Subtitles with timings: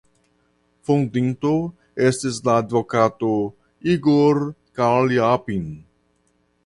[0.87, 1.51] Fondinto
[2.07, 3.29] estis la advokato
[3.97, 4.43] "Igor
[4.81, 5.69] Kaljapin".